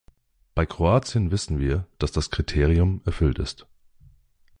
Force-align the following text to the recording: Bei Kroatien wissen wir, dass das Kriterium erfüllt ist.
Bei 0.55 0.65
Kroatien 0.65 1.29
wissen 1.29 1.59
wir, 1.59 1.85
dass 1.99 2.11
das 2.11 2.31
Kriterium 2.31 3.01
erfüllt 3.05 3.37
ist. 3.37 3.67